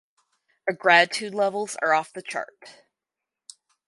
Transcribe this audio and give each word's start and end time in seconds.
Our 0.67 0.73
gratitude 0.73 1.35
levels 1.35 1.77
are 1.83 1.93
off 1.93 2.11
the 2.11 2.23
chart. 2.23 2.57